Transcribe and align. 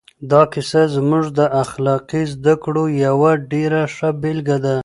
دا 0.31 0.41
کیسه 0.53 0.83
زموږ 0.95 1.25
د 1.39 1.41
اخلاقي 1.63 2.21
زده 2.33 2.53
کړو 2.63 2.83
یوه 3.05 3.31
ډېره 3.51 3.81
ښه 3.95 4.09
بېلګه 4.21 4.57
ده. 4.65 4.77